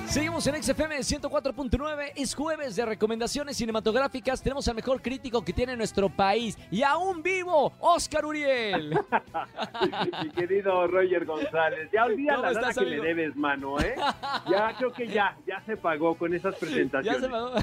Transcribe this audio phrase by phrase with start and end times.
[0.07, 2.11] Seguimos en XFM 104.9.
[2.15, 4.43] Es jueves de recomendaciones cinematográficas.
[4.43, 8.91] Tenemos al mejor crítico que tiene nuestro país y aún vivo, Oscar Uriel.
[10.23, 11.89] Mi querido Roger González.
[11.91, 13.95] Ya olvida ¿Cómo la estás, que le debes, mano, ¿eh?
[14.49, 17.21] Ya creo que ya, ya se pagó con esas Ya presentaciones.
[17.21, 17.53] se pagó.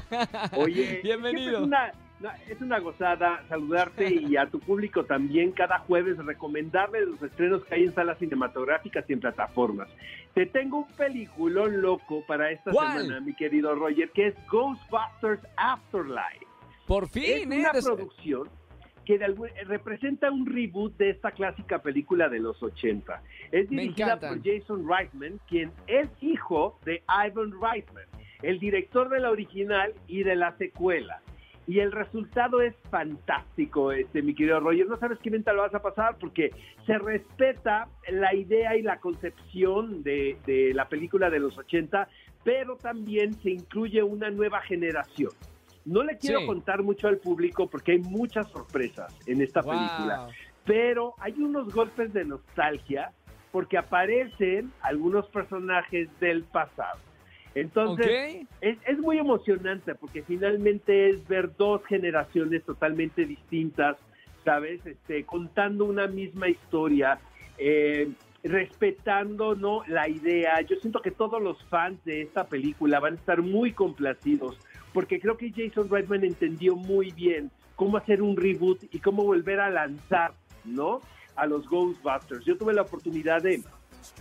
[0.57, 1.69] Oye, bienvenido.
[2.21, 7.09] Es una, no, es una gozada saludarte y a tu público también cada jueves recomendarles
[7.09, 9.89] los estrenos que hay en salas cinematográficas y en plataformas.
[10.35, 13.03] Te tengo un peliculón loco para esta ¿Cuál?
[13.03, 16.47] semana, mi querido Roger, que es Ghostbusters Afterlife.
[16.87, 17.81] Por Es fin, una ¿eh?
[17.83, 18.49] producción
[19.05, 23.23] que de algún- eh, representa un reboot de esta clásica película de los 80.
[23.51, 28.05] Es dirigida por Jason Reitman, quien es hijo de Ivan Reitman,
[28.43, 31.23] el director de la original y de la secuela.
[31.71, 34.89] Y el resultado es fantástico, este, mi querido Roger.
[34.89, 36.51] No sabes qué venta lo vas a pasar porque
[36.85, 42.09] se respeta la idea y la concepción de, de la película de los 80,
[42.43, 45.31] pero también se incluye una nueva generación.
[45.85, 46.47] No le quiero Sí.
[46.47, 49.71] contar mucho al público porque hay muchas sorpresas en esta Wow.
[49.71, 50.27] película,
[50.65, 53.13] pero hay unos golpes de nostalgia
[53.53, 56.99] porque aparecen algunos personajes del pasado.
[57.55, 63.97] Entonces, es muy emocionante porque finalmente es ver dos generaciones totalmente distintas,
[64.45, 64.85] ¿sabes?
[64.87, 67.19] Este, contando una misma historia,
[67.59, 68.09] eh,
[68.45, 69.83] respetando ¿no?
[69.89, 70.61] la idea.
[70.63, 74.59] Yo siento que todos los fans de esta película van a estar muy complacidos
[74.93, 79.61] porque creo que Jason Reitman entendió muy bien cómo hacer un reboot y cómo volver
[79.61, 80.33] a lanzar,
[80.65, 81.01] ¿no?
[81.37, 82.45] A los Ghostbusters.
[82.45, 83.63] Yo tuve la oportunidad de,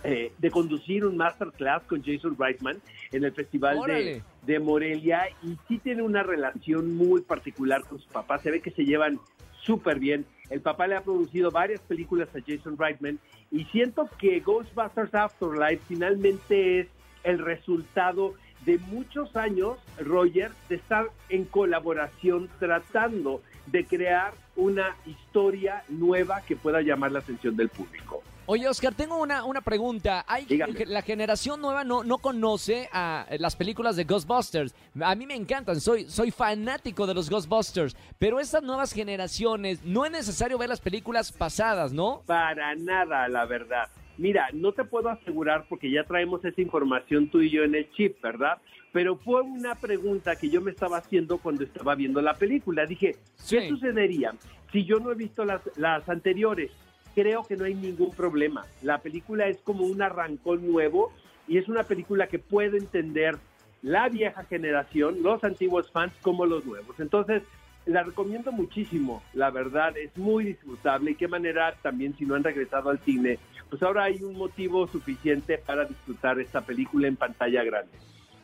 [0.04, 2.80] eh, de conducir un masterclass con Jason Reitman
[3.12, 8.08] en el Festival de, de Morelia y sí tiene una relación muy particular con su
[8.08, 8.38] papá.
[8.38, 9.18] Se ve que se llevan
[9.62, 10.26] súper bien.
[10.48, 13.18] El papá le ha producido varias películas a Jason Reitman
[13.50, 16.88] y siento que Ghostbusters Afterlife finalmente es
[17.22, 25.82] el resultado de muchos años, Roger, de estar en colaboración tratando de crear una historia
[25.88, 28.22] nueva que pueda llamar la atención del público.
[28.52, 30.24] Oye, Oscar, tengo una, una pregunta.
[30.26, 30.84] Hay, Dígame.
[30.86, 34.74] la generación nueva no, no conoce a las películas de Ghostbusters.
[35.00, 37.94] A mí me encantan, soy, soy fanático de los Ghostbusters.
[38.18, 42.22] Pero estas nuevas generaciones, no es necesario ver las películas pasadas, ¿no?
[42.26, 43.84] Para nada, la verdad.
[44.18, 47.88] Mira, no te puedo asegurar porque ya traemos esa información tú y yo en el
[47.92, 48.58] chip, ¿verdad?
[48.92, 52.84] Pero fue una pregunta que yo me estaba haciendo cuando estaba viendo la película.
[52.84, 53.12] Dije,
[53.48, 53.68] ¿qué Sí.
[53.68, 54.34] sucedería
[54.72, 56.72] si yo no he visto las, las anteriores?
[57.14, 58.64] Creo que no hay ningún problema.
[58.82, 61.12] La película es como un arrancón nuevo
[61.48, 63.36] y es una película que puede entender
[63.82, 66.98] la vieja generación, los antiguos fans como los nuevos.
[67.00, 67.42] Entonces,
[67.86, 72.44] la recomiendo muchísimo, la verdad, es muy disfrutable y qué manera también si no han
[72.44, 77.64] regresado al cine, pues ahora hay un motivo suficiente para disfrutar esta película en pantalla
[77.64, 77.92] grande.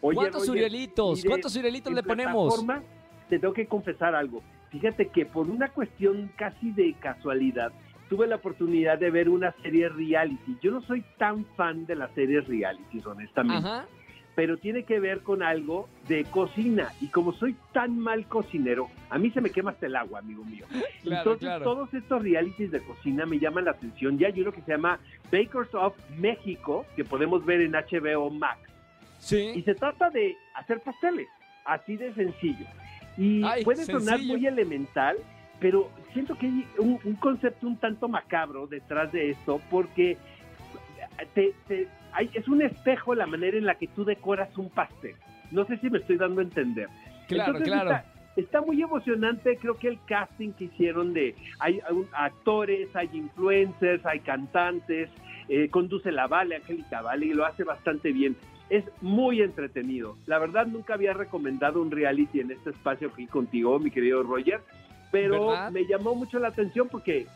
[0.01, 1.25] Oye, ¿Cuántos Urielitos?
[1.25, 2.55] ¿Cuántos Urielitos le ponemos?
[2.55, 2.83] plataforma,
[3.29, 4.43] Te tengo que confesar algo.
[4.71, 7.73] Fíjate que por una cuestión casi de casualidad,
[8.09, 10.57] tuve la oportunidad de ver una serie reality.
[10.63, 13.67] Yo no soy tan fan de las series reality, honestamente.
[13.67, 13.87] Ajá.
[14.35, 16.93] Pero tiene que ver con algo de cocina.
[17.01, 20.45] Y como soy tan mal cocinero, a mí se me quema hasta el agua, amigo
[20.45, 20.67] mío.
[21.07, 21.65] Claro, Entonces, claro.
[21.65, 24.19] todos estos realities de cocina me llaman la atención.
[24.19, 24.99] Ya hay uno que se llama
[25.31, 28.59] Bakers of México, que podemos ver en HBO Max.
[29.21, 29.63] Y Sí.
[29.63, 31.29] se trata de hacer pasteles,
[31.65, 32.67] así de sencillo.
[33.17, 34.37] Y Ay, puede sonar sencillo.
[34.37, 35.17] muy elemental,
[35.61, 40.17] pero siento que hay un, un concepto un tanto macabro detrás de esto, porque
[41.35, 45.15] te- te- hay- es un espejo la manera en la que tú decoras un pastel.
[45.51, 46.89] No sé si me estoy dando a entender.
[47.29, 47.91] Claro, Entonces, claro.
[47.91, 48.05] Está,
[48.37, 54.05] está muy emocionante, creo que el casting que hicieron de, hay, hay actores, hay influencers,
[54.05, 55.09] hay cantantes,
[55.49, 58.37] eh, conduce la Vale, Angélica Vale, y lo hace bastante bien.
[58.69, 60.17] Es muy entretenido.
[60.27, 64.61] La verdad nunca había recomendado un reality en este espacio aquí contigo, mi querido Roger,
[65.23, 65.71] pero ¿Verdad?
[65.71, 67.27] me llamó mucho la atención porque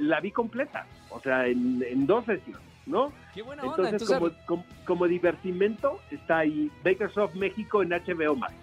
[0.00, 3.12] la vi completa, o sea, en, en dos sesiones, ¿no?
[3.34, 3.88] Qué buena onda.
[3.90, 8.54] Entonces, Entonces, como, como, como divertimento, está ahí Bakersoft México en HBO Max.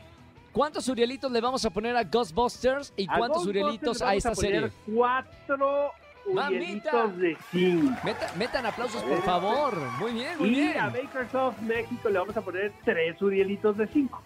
[0.51, 4.51] ¿cuántos Urielitos le vamos a poner a Ghostbusters y A cuántos Urielitos a esta poner
[4.71, 4.71] serie?
[4.95, 5.91] Cuatro
[6.33, 6.49] ¡Mamita!
[6.55, 8.03] Urielitos de zinc.
[8.03, 9.73] Meta- metan aplausos, por favor.
[9.99, 10.79] Muy bien, muy Y bien.
[10.79, 14.23] a Bakersoft México le vamos a poner tres Urielitos de cinco.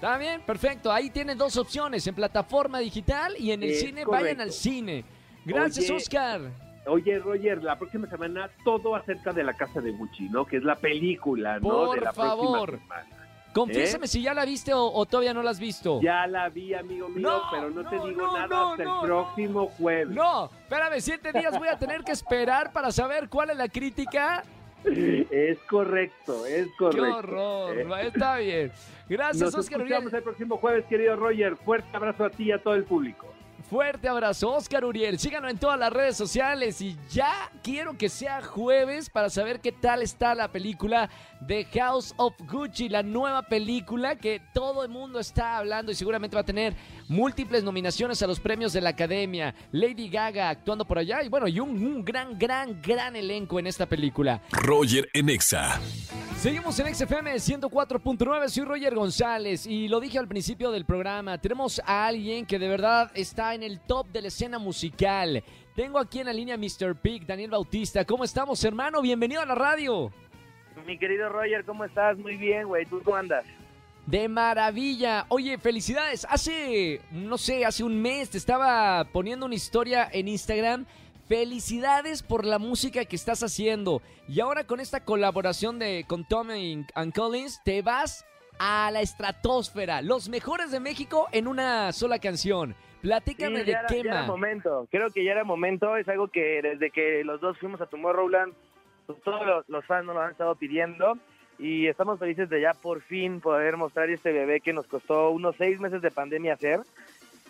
[0.00, 0.90] Está bien, perfecto.
[0.90, 4.06] Ahí tienen dos opciones, en plataforma digital y en el Es cine.
[4.06, 5.04] Vayan al cine.
[5.44, 6.40] Gracias, Oye, Oscar.
[6.86, 10.46] Oye, Roger, la próxima semana todo acerca de la casa de Gucci, ¿no?
[10.46, 11.68] Que es la película, ¿no?
[11.68, 12.70] Por de la favor.
[12.70, 13.16] próxima semana.
[13.52, 14.08] Confiésame ¿Eh?
[14.08, 16.00] si ya la viste o, o todavía no la has visto.
[16.00, 19.66] Ya la vi, amigo mío, No, pero no, te digo no, nada hasta el próximo
[19.76, 20.14] jueves.
[20.16, 24.44] No, espérame, siete días voy a tener que esperar para saber cuál es la crítica.
[24.84, 27.16] Es correcto, es Qué correcto.
[27.16, 27.78] horror.
[27.78, 28.72] Eh, Está bien.
[29.08, 30.16] Gracias, Nos Oscar escuchamos Uriel.
[30.18, 31.56] el próximo jueves, querido Roger.
[31.56, 33.26] Fuerte abrazo a ti y a todo el público.
[33.70, 35.20] Fuerte abrazo, Oscar Uriel.
[35.20, 39.70] Síganlo en todas las redes sociales y ya quiero que sea jueves para saber qué
[39.70, 41.08] tal está la película
[41.46, 46.34] The House of Gucci, la nueva película que todo el mundo está hablando y seguramente
[46.34, 46.74] va a tener
[47.06, 49.54] múltiples nominaciones a los premios de la Academia.
[49.70, 53.68] Lady Gaga actuando por allá y bueno, y un, un gran, gran, gran elenco en
[53.68, 54.42] esta película.
[54.50, 55.78] Roger en Exa.
[56.40, 61.82] Seguimos en XFM 104.9, soy Roger González y lo dije al principio del programa, tenemos
[61.84, 65.44] a alguien que de verdad está en el top de la escena musical.
[65.76, 66.96] Tengo aquí en la línea Mr.
[66.96, 68.06] Pig, Daniel Bautista.
[68.06, 69.02] ¿Cómo estamos, hermano?
[69.02, 70.10] Bienvenido a la radio.
[70.86, 72.16] Mi querido Roger, ¿cómo estás?
[72.16, 72.86] Muy bien, güey.
[72.86, 73.44] ¿Tú cómo andas?
[74.06, 75.26] De maravilla.
[75.28, 76.26] Oye, felicidades.
[76.26, 80.86] Hace, no sé, hace un mes te estaba poniendo una historia en Instagram.
[81.30, 84.02] Felicidades por la música que estás haciendo.
[84.26, 88.26] Y ahora con esta colaboración de con Tommy and Collins, te vas
[88.58, 90.02] a la estratosfera.
[90.02, 92.74] Los mejores de México en una sola canción.
[93.00, 94.88] Platícame Sí, de era, ya momento.
[94.90, 95.96] Creo que ya era momento.
[95.96, 98.52] Es algo que desde que los dos fuimos a Tomorrowland,
[99.06, 101.16] pues todos los, los fans nos lo han estado pidiendo.
[101.60, 105.54] Y estamos felices de ya por fin poder mostrar este bebé que nos costó unos
[105.54, 106.80] seis meses de pandemia hacer.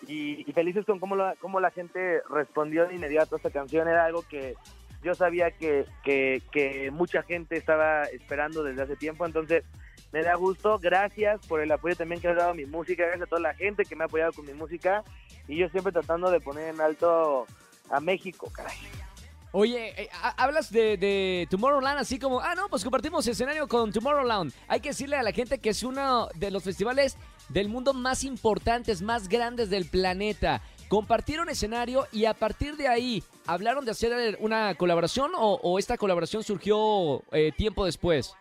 [0.06, 3.88] Y, felices con cómo la, cómo la gente respondió de inmediato a esta canción.
[3.88, 4.54] Era algo que
[5.02, 9.24] yo sabía que, que, que mucha gente estaba esperando desde hace tiempo.
[9.24, 9.64] Entonces,
[10.12, 10.78] me da gusto.
[10.78, 13.04] Gracias por el apoyo también que ha dado a mi música.
[13.04, 15.04] Gracias a toda la gente que me ha apoyado con mi música.
[15.46, 17.46] Y yo siempre tratando de poner en alto
[17.90, 18.76] a México, caray.
[19.52, 23.92] Oye, eh, ha- hablas de, de Tomorrowland así como, ah, no, pues compartimos escenario con
[23.92, 24.52] Tomorrowland.
[24.68, 28.22] Hay que decirle a la gente que es uno de los festivales del mundo más
[28.22, 30.60] importantes, más grandes del planeta.
[30.88, 35.96] Compartieron escenario y a partir de ahí, ¿hablaron de hacer una colaboración o, o esta
[35.96, 38.36] colaboración surgió eh, tiempo después?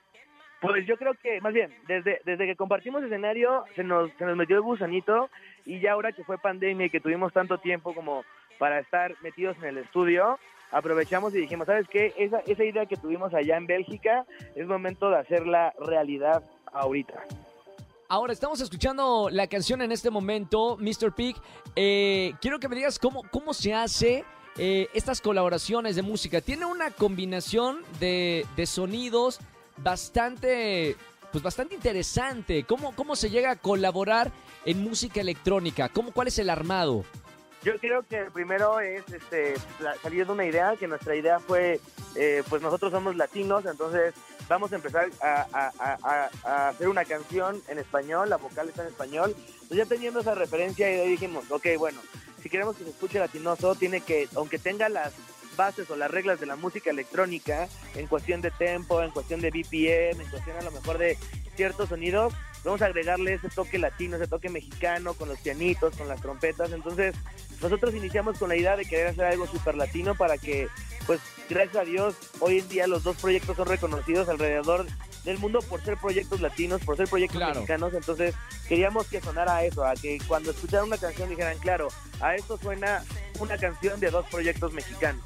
[0.61, 4.35] Pues yo creo que, más bien, desde, desde que compartimos escenario, se nos, se nos
[4.35, 5.29] metió el gusanito
[5.65, 8.23] y ya ahora que fue pandemia y que tuvimos tanto tiempo como
[8.59, 10.37] para estar metidos en el estudio,
[10.71, 12.13] aprovechamos y dijimos, ¿sabes qué?
[12.17, 14.25] Esa, idea que tuvimos allá en Bélgica
[14.55, 17.23] es momento de hacerla realidad ahorita.
[18.07, 21.13] Ahora estamos escuchando la canción en este momento, Mr.
[21.15, 21.35] Pig.
[21.75, 24.23] Eh, quiero que me digas cómo, cómo se hace
[24.57, 26.41] eh, estas colaboraciones de música.
[26.41, 29.39] Tiene una combinación de, de sonidos
[29.77, 30.95] bastante,
[31.31, 32.63] pues bastante interesante.
[32.63, 34.31] ¿Cómo, ¿Cómo se llega a colaborar
[34.65, 35.89] en música electrónica?
[35.89, 37.05] ¿Cómo, ¿Cuál es el armado?
[37.63, 39.55] Yo creo que primero es este,
[40.01, 41.81] salir de una idea, que nuestra idea fue,
[42.15, 44.13] eh, pues nosotros somos latinos, entonces
[44.47, 46.29] vamos a empezar a,
[46.69, 49.35] hacer una canción en español, la vocal está en español.
[49.37, 51.99] Entonces ya teniendo esa referencia, y ahí dijimos, ok, bueno,
[52.41, 55.13] si queremos que se escuche latinoso, tiene que, aunque tenga las
[55.57, 59.51] bases o las reglas de la música electrónica, en cuestión de tempo, en cuestión de
[59.51, 61.17] BPM, en cuestión a lo mejor de
[61.57, 66.07] ciertos sonidos, vamos a agregarle ese toque latino, ese toque mexicano, con los pianitos, con
[66.07, 66.71] las trompetas.
[66.71, 67.13] Entonces,
[67.61, 70.67] nosotros iniciamos con la idea de querer hacer algo súper latino para que
[71.05, 74.85] pues gracias a Dios, hoy en día los dos proyectos son reconocidos alrededor
[75.25, 78.35] del mundo por ser proyectos latinos, por ser proyectos mexicanos, entonces
[78.67, 81.87] queríamos que sonara eso, a que cuando escucharan una canción dijeran, claro,
[82.21, 83.03] a esto suena
[83.39, 85.23] una canción de dos proyectos mexicanos.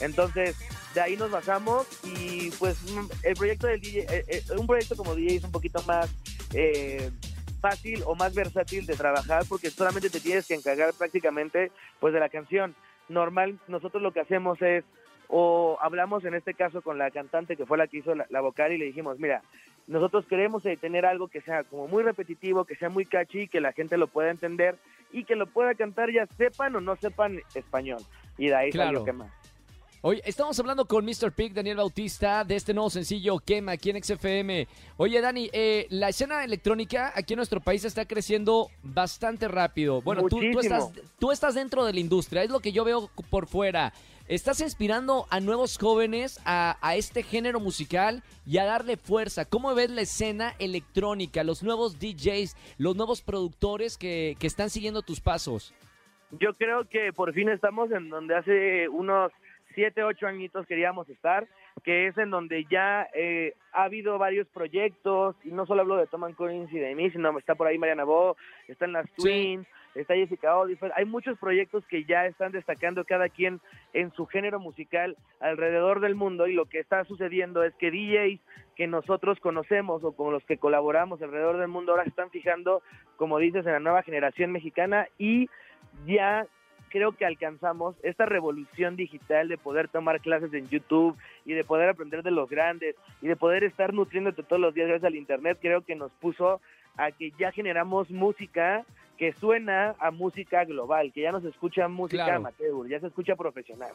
[0.00, 0.56] Entonces,
[0.94, 2.76] de ahí nos basamos y pues
[3.22, 6.10] el proyecto del DJ, eh, eh, un proyecto como DJ es un poquito más
[6.52, 7.10] eh,
[7.60, 12.20] fácil o más versátil de trabajar porque solamente te tienes que encargar prácticamente pues de
[12.20, 12.74] la canción.
[13.08, 14.84] Normal, nosotros lo que hacemos es
[15.28, 18.72] o hablamos en este caso con la cantante que fue la que hizo la, vocal
[18.72, 19.42] y le dijimos, mira,
[19.86, 23.72] nosotros queremos tener algo que sea como muy repetitivo, que sea muy catchy, que la
[23.72, 24.76] gente lo pueda entender
[25.12, 28.00] y que lo pueda cantar ya sepan o no sepan español.
[28.38, 28.92] Y de ahí claro.
[28.92, 29.39] lo que más.
[30.02, 31.30] Oye, estamos hablando con Mr.
[31.30, 34.66] Pig, Daniel Bautista, de este nuevo sencillo Quema aquí en XFM.
[34.96, 40.00] Oye, Dani, eh, la escena electrónica aquí en nuestro país está creciendo bastante rápido.
[40.00, 43.46] Bueno, tú, estás, tú estás dentro de la industria, es lo que yo veo por
[43.46, 43.92] fuera.
[44.26, 49.44] Estás inspirando a nuevos jóvenes a, este género musical y a darle fuerza.
[49.44, 55.02] ¿Cómo ves la escena electrónica, los nuevos DJs, los nuevos productores que, que están siguiendo
[55.02, 55.74] tus pasos?
[56.30, 59.30] Yo creo que por fin estamos en donde hace unos
[59.74, 61.46] siete, ocho añitos queríamos estar,
[61.84, 66.06] que es en donde ya eh, ha habido varios proyectos, y no solo hablo de
[66.06, 68.36] Tom Collins y de mí, sino está por ahí Mariana Bo,
[68.68, 73.60] están las Twins, está Jessica Oliver, hay muchos proyectos que ya están destacando cada quien
[73.92, 78.40] en su género musical alrededor del mundo y lo que está sucediendo es que DJs
[78.76, 82.82] que nosotros conocemos o con los que colaboramos alrededor del mundo ahora están fijando,
[83.16, 85.48] como dices, en la nueva generación mexicana y
[86.06, 86.46] ya
[86.90, 91.16] creo que alcanzamos esta revolución digital de poder tomar clases en YouTube
[91.46, 94.88] y de poder aprender de los grandes y de poder estar nutriéndote todos los días
[94.88, 96.60] gracias al Internet, creo que nos puso
[96.96, 98.84] a que ya generamos música
[99.16, 103.36] que suena a música global, que ya no se escucha música amateur, ya se escucha
[103.36, 103.92] profesional.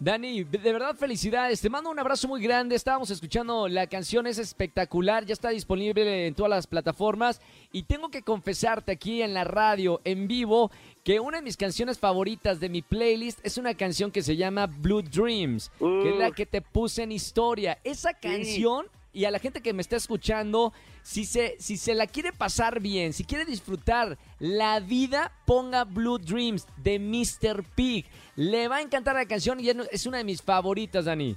[0.00, 1.60] Dani, de verdad felicidades.
[1.60, 2.76] Te mando un abrazo muy grande.
[2.76, 5.26] Estábamos escuchando la canción, es espectacular.
[5.26, 7.40] Ya está disponible en todas las plataformas.
[7.72, 10.70] Y tengo que confesarte aquí en la radio, en vivo,
[11.02, 14.66] que una de mis canciones favoritas de mi playlist es una canción que se llama
[14.66, 17.78] Blue Dreams, que es la que te puse en historia.
[17.82, 18.86] Esa canción
[19.18, 20.72] y a la gente que me está escuchando,
[21.02, 26.18] si se, si se la quiere pasar bien, si quiere disfrutar la vida, ponga Blue
[26.18, 27.64] Dreams de Mr.
[27.74, 28.06] Pig.
[28.36, 31.36] Le va a encantar la canción y es una de mis favoritas, Dani.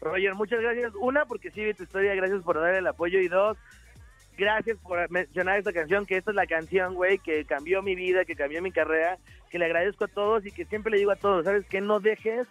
[0.00, 0.92] Roger, muchas gracias.
[1.00, 3.18] Una, porque sí vi tu historia, gracias por dar el apoyo.
[3.18, 3.58] Y dos,
[4.38, 8.24] gracias por mencionar esta canción, que esta es la canción, güey, que cambió mi vida,
[8.24, 9.18] que cambió mi carrera,
[9.50, 11.66] que le agradezco a todos y que siempre le digo a todos, ¿sabes?
[11.66, 12.46] Que no dejes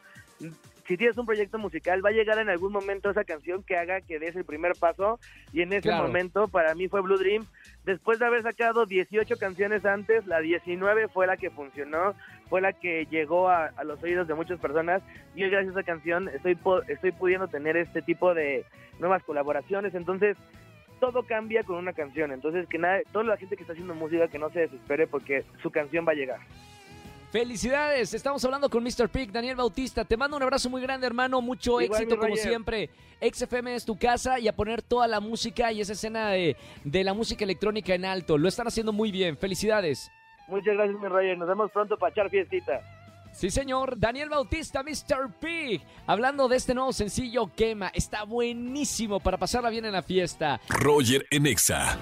[0.87, 4.01] si tienes un proyecto musical, va a llegar en algún momento esa canción que haga
[4.01, 5.19] que des el primer paso.
[5.51, 7.45] Y en ese momento, para mí fue Blue Dream.
[7.85, 12.13] Después de haber sacado 18 canciones antes, la 19 fue la que funcionó,
[12.49, 15.01] fue la que llegó a, los oídos de muchas personas.
[15.35, 18.63] Y hoy, gracias a esa canción, estoy, estoy pudiendo tener este tipo de
[18.99, 19.95] nuevas colaboraciones.
[19.95, 20.37] Entonces,
[20.99, 22.31] todo cambia con una canción.
[22.31, 25.45] Entonces, que nada, toda la gente que está haciendo música, que no se desespere porque
[25.63, 26.39] su canción va a llegar.
[27.35, 29.09] Felicidades, estamos hablando con Mr.
[29.09, 30.05] Pig, Daniel Bautista.
[30.05, 31.41] Te mando un abrazo muy grande, hermano.
[31.41, 32.89] Mucho éxito como siempre.
[33.19, 37.13] XFM es tu casa y a poner toda la música y esa escena de, la
[37.13, 38.37] música electrónica en alto.
[38.37, 39.35] Lo están haciendo muy bien.
[39.35, 40.09] Felicidades.
[40.47, 41.37] Muchas gracias, mi Roger.
[41.37, 42.79] Nos vemos pronto para echar fiestita.
[43.33, 43.99] Sí, señor.
[43.99, 45.33] Daniel Bautista, Mr.
[45.37, 45.81] Pig.
[46.07, 47.89] Hablando de este nuevo sencillo, Quema.
[47.89, 50.61] Está buenísimo para pasarla bien en la fiesta.
[50.69, 51.99] Roger Enexa.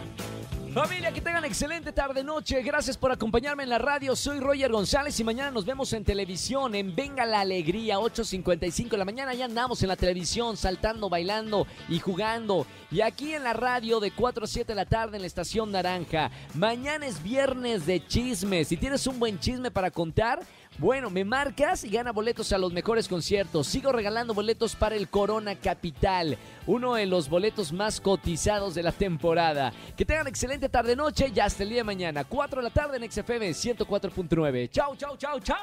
[0.73, 2.59] Familia, que tengan excelente tarde noche.
[2.63, 4.15] Gracias por acompañarme en la radio.
[4.15, 8.97] Soy Roger González y mañana nos vemos en televisión en Venga la Alegría 8:55 de
[8.97, 9.35] la mañana.
[9.35, 12.65] Ya andamos en la televisión saltando, bailando y jugando.
[12.89, 15.71] Y aquí en la radio de 4 a 7 de la tarde en la estación
[15.71, 16.31] Naranja.
[16.55, 18.69] Mañana es viernes de chismes.
[18.69, 20.39] Si tienes un buen chisme para contar,
[20.79, 23.67] bueno, me marcas y gana boletos a los mejores conciertos.
[23.67, 28.91] Sigo regalando boletos para el Corona Capital, uno de los boletos más cotizados de la
[28.91, 29.71] temporada.
[29.95, 32.97] Que tengan excelente tarde noche y hasta el día de mañana, 4 de la tarde
[32.97, 34.69] en XFM 104.9.
[34.69, 35.57] Chau, chau, chau, chau.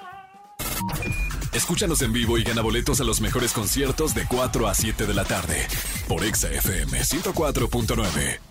[1.53, 5.15] Escúchanos en vivo y gana boletos a los mejores conciertos de 4 a 7 de
[5.15, 5.67] la tarde
[6.09, 8.50] por XFM 104.9.